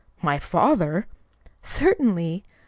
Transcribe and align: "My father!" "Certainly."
"My 0.23 0.39
father!" 0.39 1.05
"Certainly." 1.61 2.43